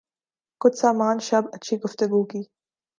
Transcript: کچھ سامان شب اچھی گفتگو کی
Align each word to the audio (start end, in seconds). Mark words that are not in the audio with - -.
کچھ 0.61 0.77
سامان 0.77 1.17
شب 1.19 1.43
اچھی 1.53 1.75
گفتگو 1.83 2.23
کی 2.25 2.41